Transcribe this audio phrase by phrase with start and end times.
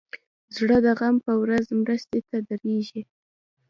[0.55, 3.01] زړه د غم په ورځ مرستې ته دریږي.